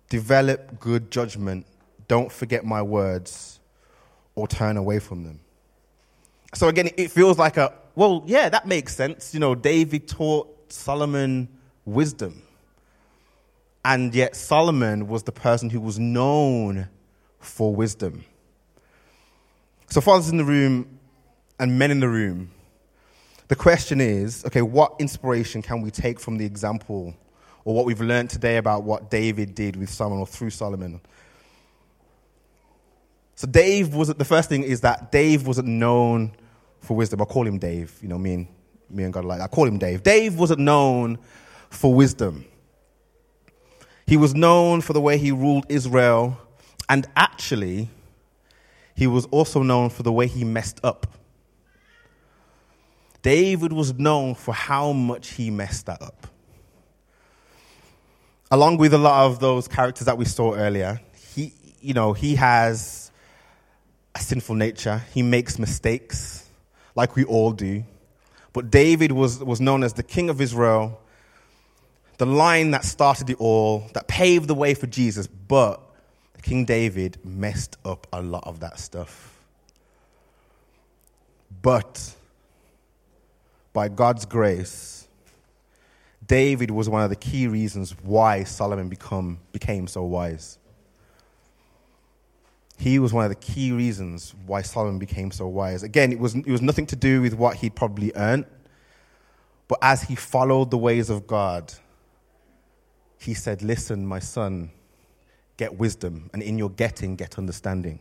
develop 0.07 0.79
good 0.79 1.11
judgment, 1.11 1.65
don't 2.07 2.31
forget 2.31 2.63
my 2.63 2.81
words 2.81 3.59
or 4.35 4.47
turn 4.47 4.77
away 4.77 4.99
from 4.99 5.23
them. 5.23 5.39
So 6.53 6.67
again, 6.67 6.89
it 6.97 7.11
feels 7.11 7.37
like 7.37 7.57
a, 7.57 7.73
well, 7.95 8.23
yeah, 8.25 8.49
that 8.49 8.67
makes 8.67 8.95
sense. 8.95 9.33
You 9.33 9.39
know, 9.39 9.55
David 9.55 10.07
taught 10.07 10.71
Solomon 10.71 11.47
wisdom. 11.85 12.41
And 13.85 14.15
yet, 14.15 14.35
Solomon 14.35 15.07
was 15.07 15.23
the 15.23 15.31
person 15.31 15.69
who 15.69 15.81
was 15.81 15.99
known 15.99 16.87
for 17.39 17.75
wisdom. 17.75 18.23
So, 19.89 19.99
fathers 19.99 20.29
in 20.29 20.37
the 20.37 20.45
room 20.45 20.99
and 21.59 21.77
men 21.77 21.91
in 21.91 21.99
the 21.99 22.07
room, 22.07 22.51
the 23.49 23.55
question 23.55 23.99
is 23.99 24.45
okay, 24.45 24.61
what 24.61 24.95
inspiration 24.99 25.61
can 25.61 25.81
we 25.81 25.91
take 25.91 26.19
from 26.19 26.37
the 26.37 26.45
example 26.45 27.13
or 27.65 27.75
what 27.75 27.85
we've 27.85 28.01
learned 28.01 28.29
today 28.29 28.57
about 28.57 28.83
what 28.83 29.11
David 29.11 29.53
did 29.53 29.75
with 29.75 29.89
Solomon 29.89 30.19
or 30.19 30.27
through 30.27 30.51
Solomon? 30.51 31.01
So 33.35 33.47
Dave 33.47 33.93
wasn't 33.93 34.19
the 34.19 34.25
first 34.25 34.49
thing 34.49 34.63
is 34.63 34.81
that 34.81 35.11
Dave 35.11 35.47
wasn't 35.47 35.67
known 35.67 36.33
for 36.79 36.95
wisdom. 36.95 37.21
I 37.21 37.25
call 37.25 37.47
him 37.47 37.57
Dave. 37.57 37.97
You 38.01 38.07
know, 38.07 38.17
me 38.17 38.33
and 38.33 38.47
me 38.89 39.03
and 39.03 39.13
God 39.13 39.25
like 39.25 39.41
I 39.41 39.47
call 39.47 39.67
him 39.67 39.77
Dave. 39.77 40.03
Dave 40.03 40.37
wasn't 40.37 40.59
known 40.59 41.17
for 41.69 41.93
wisdom. 41.93 42.45
He 44.05 44.17
was 44.17 44.35
known 44.35 44.81
for 44.81 44.93
the 44.93 45.01
way 45.01 45.17
he 45.17 45.31
ruled 45.31 45.65
Israel, 45.69 46.37
and 46.89 47.07
actually, 47.15 47.89
he 48.95 49.07
was 49.07 49.25
also 49.27 49.63
known 49.63 49.89
for 49.89 50.03
the 50.03 50.11
way 50.11 50.27
he 50.27 50.43
messed 50.43 50.79
up. 50.83 51.07
David 53.21 53.71
was 53.71 53.93
known 53.93 54.35
for 54.35 54.53
how 54.53 54.91
much 54.91 55.29
he 55.29 55.49
messed 55.49 55.85
that 55.85 56.01
up. 56.01 56.27
Along 58.51 58.77
with 58.77 58.93
a 58.93 58.97
lot 58.97 59.25
of 59.25 59.39
those 59.39 59.67
characters 59.67 60.05
that 60.05 60.17
we 60.17 60.25
saw 60.25 60.53
earlier, 60.53 60.99
he, 61.33 61.53
you 61.79 61.93
know, 61.93 62.11
he 62.11 62.35
has 62.35 63.02
a 64.15 64.19
sinful 64.19 64.55
nature. 64.55 65.01
He 65.13 65.21
makes 65.21 65.57
mistakes, 65.57 66.47
like 66.95 67.15
we 67.15 67.23
all 67.23 67.51
do. 67.51 67.83
But 68.51 68.69
David 68.69 69.11
was, 69.11 69.43
was 69.43 69.59
known 69.59 69.83
as 69.83 69.93
the 69.93 70.03
king 70.03 70.29
of 70.29 70.39
Israel, 70.39 71.01
the 72.19 72.25
line 72.27 72.71
that 72.71 72.85
started 72.85 73.29
it 73.29 73.37
all, 73.39 73.89
that 73.93 74.07
paved 74.07 74.47
the 74.47 74.55
way 74.55 74.75
for 74.75 74.85
Jesus. 74.87 75.25
But 75.27 75.81
King 76.43 76.65
David 76.65 77.17
messed 77.23 77.77
up 77.85 78.05
a 78.13 78.21
lot 78.21 78.43
of 78.45 78.59
that 78.59 78.77
stuff. 78.77 79.39
But 81.61 82.13
by 83.71 83.87
God's 83.87 84.25
grace, 84.25 85.07
David 86.27 86.69
was 86.69 86.89
one 86.89 87.01
of 87.01 87.09
the 87.09 87.15
key 87.15 87.47
reasons 87.47 87.95
why 88.03 88.43
Solomon 88.43 88.89
become, 88.89 89.39
became 89.53 89.87
so 89.87 90.03
wise. 90.03 90.57
He 92.77 92.99
was 92.99 93.13
one 93.13 93.23
of 93.23 93.29
the 93.29 93.35
key 93.35 93.71
reasons 93.71 94.33
why 94.45 94.61
Solomon 94.61 94.99
became 94.99 95.31
so 95.31 95.47
wise. 95.47 95.83
Again, 95.83 96.11
it 96.11 96.19
was, 96.19 96.35
it 96.35 96.47
was 96.47 96.61
nothing 96.61 96.85
to 96.87 96.95
do 96.95 97.21
with 97.21 97.33
what 97.33 97.57
he'd 97.57 97.75
probably 97.75 98.11
earned, 98.15 98.45
but 99.67 99.79
as 99.81 100.03
he 100.03 100.15
followed 100.15 100.71
the 100.71 100.77
ways 100.77 101.09
of 101.09 101.25
God, 101.27 101.73
he 103.17 103.33
said, 103.33 103.61
Listen, 103.61 104.05
my 104.05 104.19
son, 104.19 104.71
get 105.57 105.77
wisdom, 105.77 106.29
and 106.33 106.43
in 106.43 106.57
your 106.57 106.69
getting, 106.69 107.15
get 107.15 107.37
understanding. 107.37 107.99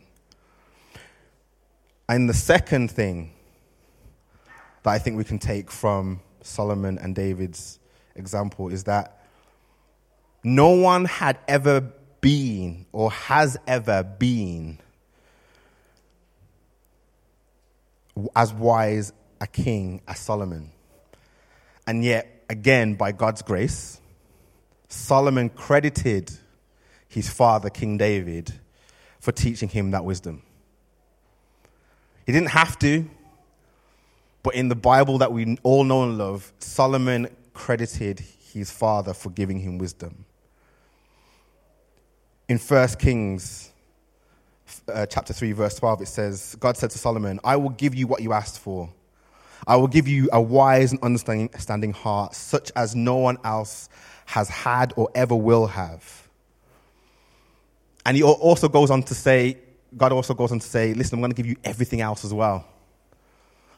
And 2.09 2.29
the 2.29 2.33
second 2.33 2.91
thing 2.91 3.31
that 4.83 4.89
I 4.89 4.99
think 4.99 5.17
we 5.17 5.23
can 5.23 5.39
take 5.39 5.71
from 5.71 6.19
Solomon 6.41 6.97
and 6.99 7.15
David's 7.15 7.79
example 8.15 8.69
is 8.69 8.83
that 8.83 9.23
no 10.43 10.69
one 10.69 11.05
had 11.05 11.37
ever 11.47 11.93
been 12.23 12.85
or 12.93 13.11
has 13.11 13.57
ever 13.67 14.01
been 14.01 14.79
as 18.33 18.53
wise 18.53 19.11
a 19.41 19.45
king 19.45 20.01
as 20.07 20.19
Solomon. 20.19 20.71
And 21.85 22.03
yet, 22.03 22.45
again, 22.49 22.95
by 22.95 23.11
God's 23.11 23.41
grace, 23.41 23.99
Solomon 24.87 25.49
credited 25.49 26.31
his 27.09 27.29
father, 27.29 27.69
King 27.69 27.97
David, 27.97 28.53
for 29.19 29.33
teaching 29.33 29.67
him 29.67 29.91
that 29.91 30.05
wisdom. 30.05 30.43
He 32.25 32.31
didn't 32.31 32.51
have 32.51 32.79
to, 32.79 33.05
but 34.43 34.55
in 34.55 34.69
the 34.69 34.75
Bible 34.75 35.17
that 35.17 35.33
we 35.33 35.57
all 35.63 35.83
know 35.83 36.03
and 36.03 36.17
love, 36.17 36.53
Solomon 36.59 37.27
credited 37.53 38.21
his 38.53 38.71
father 38.71 39.13
for 39.13 39.29
giving 39.29 39.59
him 39.59 39.77
wisdom. 39.77 40.23
In 42.49 42.57
1 42.57 42.87
Kings 42.99 43.71
uh, 44.91 45.05
chapter 45.05 45.31
3, 45.31 45.53
verse 45.53 45.75
12, 45.75 46.01
it 46.01 46.07
says, 46.07 46.55
God 46.59 46.75
said 46.75 46.89
to 46.91 46.97
Solomon, 46.97 47.39
I 47.43 47.55
will 47.55 47.69
give 47.69 47.95
you 47.95 48.05
what 48.05 48.21
you 48.21 48.33
asked 48.33 48.59
for. 48.59 48.91
I 49.65 49.77
will 49.77 49.87
give 49.87 50.09
you 50.09 50.29
a 50.33 50.41
wise 50.41 50.91
and 50.91 51.01
understanding 51.01 51.93
heart, 51.93 52.35
such 52.35 52.69
as 52.75 52.95
no 52.95 53.15
one 53.15 53.37
else 53.45 53.87
has 54.25 54.49
had 54.49 54.93
or 54.97 55.09
ever 55.15 55.35
will 55.35 55.67
have. 55.67 56.27
And 58.05 58.17
he 58.17 58.23
also 58.23 58.67
goes 58.67 58.91
on 58.91 59.03
to 59.03 59.15
say, 59.15 59.57
God 59.95 60.11
also 60.11 60.33
goes 60.33 60.51
on 60.51 60.59
to 60.59 60.67
say, 60.67 60.93
listen, 60.93 61.15
I'm 61.15 61.21
going 61.21 61.31
to 61.31 61.37
give 61.37 61.45
you 61.45 61.55
everything 61.63 62.01
else 62.01 62.25
as 62.25 62.33
well. 62.33 62.65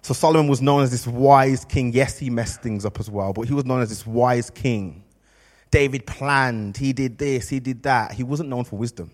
So 0.01 0.15
Solomon 0.15 0.48
was 0.48 0.62
known 0.62 0.81
as 0.81 0.89
this 0.89 1.05
wise 1.05 1.65
king. 1.65 1.93
Yes, 1.93 2.17
he 2.17 2.31
messed 2.31 2.63
things 2.63 2.86
up 2.86 3.00
as 3.00 3.12
well, 3.12 3.34
but 3.34 3.43
he 3.43 3.53
was 3.53 3.65
known 3.65 3.81
as 3.81 3.89
this 3.89 4.07
wise 4.07 4.50
king. 4.50 5.04
David 5.72 6.05
planned, 6.05 6.77
he 6.77 6.93
did 6.93 7.17
this, 7.17 7.50
he 7.50 7.60
did 7.60 7.84
that. 7.84 8.13
He 8.13 8.24
wasn't 8.24 8.50
known 8.50 8.63
for 8.63 8.77
wisdom, 8.77 9.12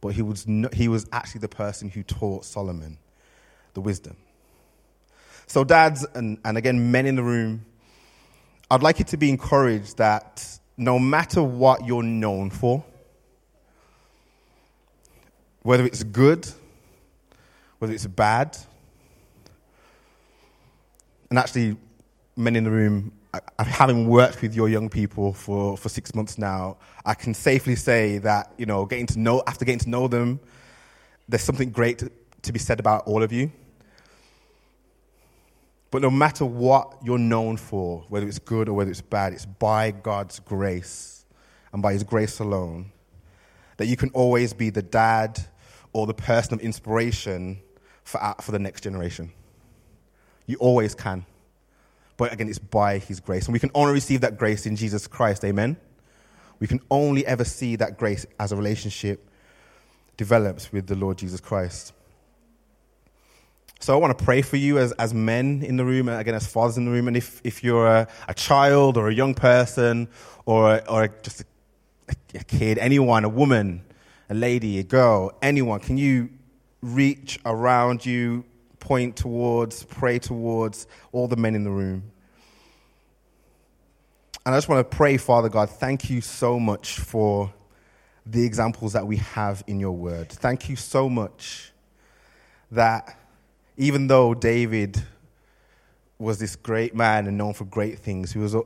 but 0.00 0.08
he 0.08 0.22
was, 0.22 0.46
no, 0.46 0.68
he 0.72 0.88
was 0.88 1.06
actually 1.12 1.40
the 1.40 1.48
person 1.48 1.90
who 1.90 2.02
taught 2.02 2.44
Solomon 2.44 2.98
the 3.74 3.80
wisdom. 3.80 4.16
So, 5.46 5.64
dads, 5.64 6.06
and, 6.14 6.38
and 6.44 6.58
again, 6.58 6.90
men 6.90 7.06
in 7.06 7.16
the 7.16 7.22
room, 7.22 7.64
I'd 8.70 8.82
like 8.82 8.98
you 8.98 9.04
to 9.06 9.16
be 9.16 9.30
encouraged 9.30 9.96
that 9.96 10.58
no 10.76 10.98
matter 10.98 11.42
what 11.42 11.86
you're 11.86 12.02
known 12.02 12.50
for, 12.50 12.84
whether 15.62 15.84
it's 15.84 16.02
good, 16.02 16.48
whether 17.78 17.92
it's 17.92 18.06
bad, 18.06 18.56
and 21.30 21.38
actually, 21.38 21.76
men 22.38 22.56
in 22.56 22.64
the 22.64 22.70
room, 22.70 23.12
uh, 23.34 23.40
having 23.58 24.08
worked 24.08 24.40
with 24.40 24.54
your 24.54 24.68
young 24.68 24.88
people 24.88 25.32
for, 25.32 25.76
for 25.76 25.88
six 25.88 26.14
months 26.14 26.38
now, 26.38 26.76
I 27.04 27.14
can 27.14 27.34
safely 27.34 27.76
say 27.76 28.18
that, 28.18 28.52
you 28.56 28.66
know, 28.66 28.86
getting 28.86 29.06
to 29.06 29.18
know, 29.18 29.42
after 29.46 29.64
getting 29.64 29.80
to 29.80 29.90
know 29.90 30.08
them, 30.08 30.40
there's 31.28 31.42
something 31.42 31.70
great 31.70 31.98
to, 31.98 32.10
to 32.42 32.52
be 32.52 32.58
said 32.58 32.80
about 32.80 33.06
all 33.06 33.22
of 33.22 33.32
you. 33.32 33.50
But 35.90 36.02
no 36.02 36.10
matter 36.10 36.44
what 36.44 36.96
you're 37.02 37.18
known 37.18 37.56
for, 37.56 38.04
whether 38.08 38.26
it's 38.26 38.38
good 38.38 38.68
or 38.68 38.74
whether 38.74 38.90
it's 38.90 39.00
bad, 39.00 39.32
it's 39.32 39.46
by 39.46 39.90
God's 39.90 40.38
grace 40.38 41.24
and 41.72 41.82
by 41.82 41.92
His 41.92 42.04
grace 42.04 42.38
alone 42.38 42.92
that 43.78 43.86
you 43.86 43.96
can 43.96 44.10
always 44.10 44.52
be 44.52 44.70
the 44.70 44.82
dad 44.82 45.40
or 45.92 46.06
the 46.06 46.14
person 46.14 46.54
of 46.54 46.60
inspiration 46.60 47.58
for, 48.04 48.20
for 48.42 48.52
the 48.52 48.58
next 48.58 48.82
generation. 48.82 49.32
You 50.46 50.56
always 50.58 50.94
can. 50.94 51.24
But 52.18 52.34
again, 52.34 52.48
it's 52.50 52.58
by 52.58 52.98
His 52.98 53.20
grace. 53.20 53.46
And 53.46 53.54
we 53.54 53.58
can 53.58 53.70
only 53.74 53.94
receive 53.94 54.20
that 54.20 54.36
grace 54.36 54.66
in 54.66 54.76
Jesus 54.76 55.06
Christ. 55.06 55.42
Amen? 55.44 55.78
We 56.58 56.66
can 56.66 56.80
only 56.90 57.24
ever 57.24 57.44
see 57.44 57.76
that 57.76 57.96
grace 57.96 58.26
as 58.38 58.52
a 58.52 58.56
relationship 58.56 59.26
develops 60.18 60.70
with 60.70 60.88
the 60.88 60.96
Lord 60.96 61.16
Jesus 61.16 61.40
Christ. 61.40 61.94
So 63.80 63.94
I 63.94 63.96
want 63.96 64.18
to 64.18 64.24
pray 64.24 64.42
for 64.42 64.56
you 64.56 64.78
as, 64.78 64.90
as 64.92 65.14
men 65.14 65.62
in 65.62 65.76
the 65.76 65.84
room, 65.84 66.08
again, 66.08 66.34
as 66.34 66.46
fathers 66.46 66.76
in 66.76 66.84
the 66.84 66.90
room. 66.90 67.06
And 67.06 67.16
if, 67.16 67.40
if 67.44 67.62
you're 67.62 67.86
a, 67.86 68.08
a 68.26 68.34
child 68.34 68.96
or 68.96 69.08
a 69.08 69.14
young 69.14 69.34
person 69.34 70.08
or, 70.46 70.82
or 70.90 71.08
just 71.22 71.42
a, 71.42 72.14
a 72.34 72.44
kid, 72.44 72.78
anyone, 72.78 73.24
a 73.24 73.28
woman, 73.28 73.84
a 74.28 74.34
lady, 74.34 74.80
a 74.80 74.82
girl, 74.82 75.30
anyone, 75.40 75.78
can 75.78 75.96
you 75.96 76.30
reach 76.82 77.38
around 77.46 78.04
you, 78.04 78.44
point 78.80 79.16
towards, 79.16 79.84
pray 79.84 80.18
towards 80.18 80.86
all 81.12 81.28
the 81.28 81.36
men 81.36 81.54
in 81.54 81.64
the 81.64 81.70
room? 81.70 82.02
And 84.44 84.54
I 84.54 84.58
just 84.58 84.68
want 84.68 84.90
to 84.90 84.96
pray, 84.96 85.16
Father 85.16 85.48
God, 85.48 85.68
thank 85.68 86.08
you 86.08 86.20
so 86.20 86.58
much 86.58 86.98
for 86.98 87.52
the 88.24 88.44
examples 88.44 88.92
that 88.94 89.06
we 89.06 89.16
have 89.16 89.62
in 89.66 89.80
your 89.80 89.92
word. 89.92 90.30
Thank 90.30 90.68
you 90.68 90.76
so 90.76 91.08
much 91.08 91.72
that 92.70 93.18
even 93.76 94.06
though 94.06 94.34
David 94.34 95.02
was 96.18 96.38
this 96.38 96.56
great 96.56 96.94
man 96.94 97.26
and 97.26 97.38
known 97.38 97.54
for 97.54 97.64
great 97.64 97.98
things, 97.98 98.32
he 98.32 98.38
was, 98.38 98.56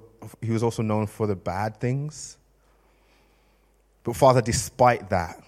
he 0.40 0.50
was 0.50 0.62
also 0.62 0.82
known 0.82 1.06
for 1.06 1.26
the 1.26 1.36
bad 1.36 1.78
things. 1.78 2.36
But 4.04 4.16
Father, 4.16 4.40
despite 4.40 5.10
that, 5.10 5.42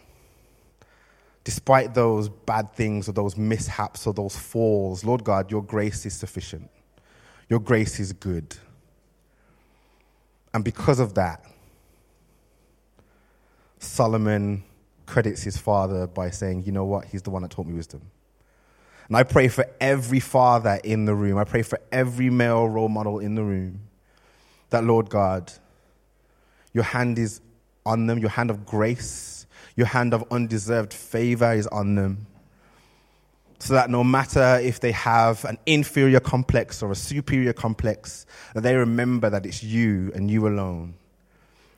despite 1.44 1.94
those 1.94 2.28
bad 2.28 2.72
things 2.74 3.08
or 3.08 3.12
those 3.12 3.36
mishaps 3.36 4.06
or 4.06 4.14
those 4.14 4.36
falls, 4.36 5.04
Lord 5.04 5.22
God, 5.22 5.50
your 5.50 5.62
grace 5.62 6.04
is 6.06 6.14
sufficient. 6.14 6.70
Your 7.48 7.60
grace 7.60 8.00
is 8.00 8.12
good. 8.12 8.56
And 10.54 10.64
because 10.64 10.98
of 10.98 11.14
that, 11.14 11.44
Solomon 13.78 14.64
credits 15.04 15.42
his 15.42 15.58
father 15.58 16.06
by 16.06 16.30
saying, 16.30 16.64
You 16.64 16.72
know 16.72 16.84
what? 16.84 17.04
He's 17.06 17.22
the 17.22 17.30
one 17.30 17.42
that 17.42 17.50
taught 17.50 17.66
me 17.66 17.74
wisdom. 17.74 18.00
And 19.08 19.16
I 19.16 19.22
pray 19.22 19.48
for 19.48 19.66
every 19.80 20.20
father 20.20 20.80
in 20.82 21.04
the 21.04 21.14
room. 21.14 21.36
I 21.36 21.44
pray 21.44 21.62
for 21.62 21.78
every 21.92 22.30
male 22.30 22.66
role 22.66 22.88
model 22.88 23.18
in 23.18 23.34
the 23.34 23.42
room 23.42 23.80
that, 24.70 24.82
Lord 24.82 25.10
God, 25.10 25.52
your 26.72 26.84
hand 26.84 27.18
is 27.18 27.42
on 27.84 28.06
them, 28.06 28.18
your 28.18 28.30
hand 28.30 28.48
of 28.48 28.64
grace, 28.64 29.33
your 29.76 29.86
hand 29.86 30.14
of 30.14 30.24
undeserved 30.30 30.92
favor 30.92 31.52
is 31.52 31.66
on 31.68 31.94
them. 31.94 32.26
So 33.58 33.74
that 33.74 33.88
no 33.88 34.04
matter 34.04 34.58
if 34.62 34.80
they 34.80 34.92
have 34.92 35.44
an 35.44 35.58
inferior 35.64 36.20
complex 36.20 36.82
or 36.82 36.92
a 36.92 36.94
superior 36.94 37.52
complex, 37.52 38.26
that 38.54 38.62
they 38.62 38.76
remember 38.76 39.30
that 39.30 39.46
it's 39.46 39.62
you 39.62 40.12
and 40.14 40.30
you 40.30 40.46
alone 40.46 40.94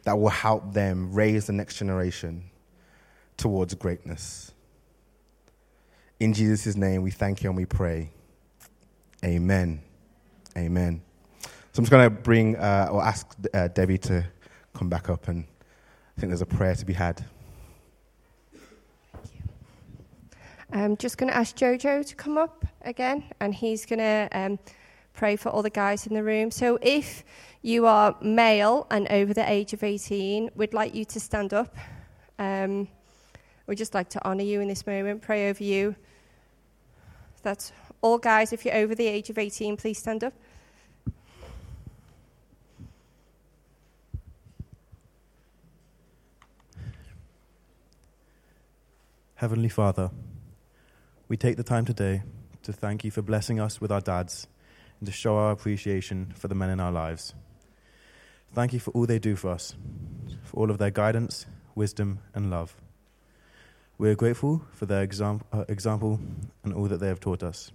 that 0.04 0.18
will 0.18 0.28
help 0.28 0.72
them 0.72 1.12
raise 1.12 1.46
the 1.46 1.52
next 1.52 1.76
generation 1.76 2.50
towards 3.36 3.74
greatness. 3.74 4.52
In 6.18 6.32
Jesus' 6.32 6.76
name, 6.76 7.02
we 7.02 7.10
thank 7.10 7.42
you 7.42 7.50
and 7.50 7.56
we 7.56 7.66
pray. 7.66 8.10
Amen. 9.24 9.82
Amen. 10.56 11.02
So 11.42 11.80
I'm 11.80 11.84
just 11.84 11.90
going 11.90 12.04
to 12.04 12.10
bring 12.10 12.56
uh, 12.56 12.88
or 12.90 13.04
ask 13.04 13.26
uh, 13.52 13.68
Debbie 13.68 13.98
to 13.98 14.24
come 14.74 14.88
back 14.88 15.10
up, 15.10 15.28
and 15.28 15.44
I 16.16 16.20
think 16.20 16.30
there's 16.30 16.40
a 16.40 16.46
prayer 16.46 16.74
to 16.74 16.86
be 16.86 16.94
had. 16.94 17.22
I'm 20.76 20.98
just 20.98 21.16
going 21.16 21.30
to 21.30 21.36
ask 21.36 21.56
Jojo 21.56 22.06
to 22.06 22.14
come 22.14 22.36
up 22.36 22.66
again, 22.82 23.24
and 23.40 23.54
he's 23.54 23.86
going 23.86 23.98
to 23.98 24.28
um, 24.32 24.58
pray 25.14 25.36
for 25.36 25.48
all 25.48 25.62
the 25.62 25.70
guys 25.70 26.06
in 26.06 26.12
the 26.12 26.22
room. 26.22 26.50
So, 26.50 26.78
if 26.82 27.24
you 27.62 27.86
are 27.86 28.14
male 28.20 28.86
and 28.90 29.08
over 29.08 29.32
the 29.32 29.50
age 29.50 29.72
of 29.72 29.82
18, 29.82 30.50
we'd 30.54 30.74
like 30.74 30.94
you 30.94 31.06
to 31.06 31.18
stand 31.18 31.54
up. 31.54 31.74
Um, 32.38 32.88
we'd 33.66 33.78
just 33.78 33.94
like 33.94 34.10
to 34.10 34.26
honour 34.26 34.42
you 34.42 34.60
in 34.60 34.68
this 34.68 34.86
moment, 34.86 35.22
pray 35.22 35.48
over 35.48 35.64
you. 35.64 35.96
That's 37.42 37.72
all, 38.02 38.18
guys. 38.18 38.52
If 38.52 38.66
you're 38.66 38.76
over 38.76 38.94
the 38.94 39.06
age 39.06 39.30
of 39.30 39.38
18, 39.38 39.78
please 39.78 39.98
stand 39.98 40.24
up. 40.24 40.34
Heavenly 49.36 49.70
Father, 49.70 50.10
we 51.28 51.36
take 51.36 51.56
the 51.56 51.64
time 51.64 51.84
today 51.84 52.22
to 52.62 52.72
thank 52.72 53.04
you 53.04 53.10
for 53.10 53.20
blessing 53.20 53.58
us 53.58 53.80
with 53.80 53.90
our 53.90 54.00
dads 54.00 54.46
and 55.00 55.06
to 55.06 55.12
show 55.12 55.36
our 55.36 55.50
appreciation 55.50 56.32
for 56.36 56.46
the 56.46 56.54
men 56.54 56.70
in 56.70 56.78
our 56.78 56.92
lives. 56.92 57.34
Thank 58.54 58.72
you 58.72 58.78
for 58.78 58.92
all 58.92 59.06
they 59.06 59.18
do 59.18 59.34
for 59.34 59.50
us, 59.50 59.74
for 60.44 60.60
all 60.60 60.70
of 60.70 60.78
their 60.78 60.90
guidance, 60.90 61.46
wisdom, 61.74 62.20
and 62.32 62.48
love. 62.48 62.76
We 63.98 64.08
are 64.08 64.14
grateful 64.14 64.62
for 64.72 64.86
their 64.86 65.02
exam- 65.02 65.42
uh, 65.52 65.64
example 65.68 66.20
and 66.62 66.72
all 66.72 66.86
that 66.86 67.00
they 67.00 67.08
have 67.08 67.20
taught 67.20 67.42
us. 67.42 67.72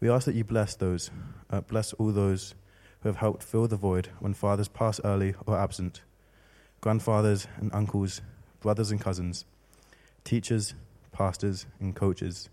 We 0.00 0.10
ask 0.10 0.26
that 0.26 0.34
you 0.34 0.42
bless 0.42 0.74
those, 0.74 1.10
uh, 1.50 1.60
bless 1.60 1.92
all 1.94 2.10
those 2.10 2.56
who 3.02 3.10
have 3.10 3.18
helped 3.18 3.44
fill 3.44 3.68
the 3.68 3.76
void 3.76 4.08
when 4.18 4.34
fathers 4.34 4.68
pass 4.68 5.00
early 5.04 5.34
or 5.46 5.56
absent, 5.56 6.02
grandfathers 6.80 7.46
and 7.58 7.72
uncles, 7.72 8.22
brothers 8.60 8.90
and 8.90 9.00
cousins, 9.00 9.44
teachers, 10.24 10.74
pastors, 11.14 11.64
and 11.80 11.96
coaches, 11.96 12.50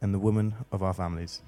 and 0.00 0.12
the 0.12 0.18
women 0.18 0.54
of 0.72 0.82
our 0.82 0.92
families. 0.92 1.42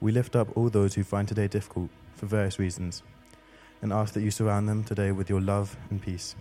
We 0.00 0.12
lift 0.12 0.36
up 0.36 0.54
all 0.56 0.68
those 0.68 0.94
who 0.94 1.04
find 1.04 1.26
today 1.26 1.48
difficult 1.48 1.88
for 2.14 2.26
various 2.26 2.58
reasons 2.58 3.02
and 3.80 3.92
ask 3.92 4.12
that 4.14 4.20
you 4.20 4.30
surround 4.30 4.68
them 4.68 4.84
today 4.84 5.12
with 5.12 5.30
your 5.30 5.40
love 5.40 5.76
and 5.88 6.02
peace. 6.02 6.36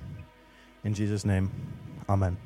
In 0.83 0.93
Jesus' 0.93 1.23
name, 1.23 1.49
Amen. 2.09 2.37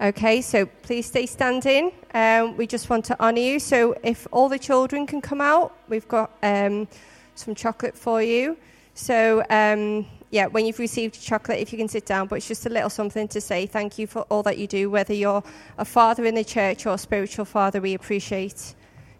Okay, 0.00 0.40
so 0.40 0.66
please 0.66 1.06
stay 1.06 1.26
standing. 1.26 1.92
Um, 2.14 2.56
we 2.56 2.66
just 2.66 2.90
want 2.90 3.04
to 3.06 3.20
honour 3.20 3.40
you. 3.40 3.58
So 3.60 3.96
if 4.02 4.26
all 4.32 4.48
the 4.48 4.58
children 4.58 5.06
can 5.06 5.20
come 5.20 5.40
out, 5.40 5.76
we've 5.88 6.08
got 6.08 6.30
um, 6.42 6.88
some 7.34 7.54
chocolate 7.54 7.96
for 7.96 8.22
you. 8.22 8.56
So 8.94 9.44
um, 9.50 10.06
yeah, 10.32 10.46
when 10.46 10.64
you've 10.64 10.78
received 10.78 11.20
chocolate, 11.20 11.58
if 11.58 11.72
you 11.72 11.78
can 11.78 11.88
sit 11.88 12.06
down, 12.06 12.26
but 12.26 12.36
it's 12.36 12.48
just 12.48 12.64
a 12.64 12.70
little 12.70 12.88
something 12.88 13.28
to 13.28 13.40
say 13.40 13.66
thank 13.66 13.98
you 13.98 14.06
for 14.06 14.22
all 14.22 14.42
that 14.44 14.56
you 14.56 14.66
do, 14.66 14.88
whether 14.88 15.12
you're 15.12 15.44
a 15.76 15.84
father 15.84 16.24
in 16.24 16.34
the 16.34 16.42
church 16.42 16.86
or 16.86 16.94
a 16.94 16.98
spiritual 16.98 17.44
father, 17.44 17.82
we 17.82 17.92
appreciate 17.92 18.74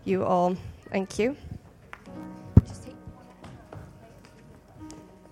you 0.04 0.24
all. 0.24 0.56
Thank 0.90 1.18
you. 1.18 1.36